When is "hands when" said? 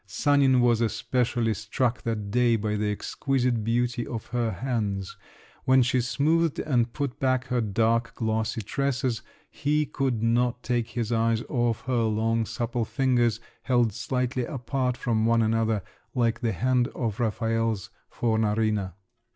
4.49-5.83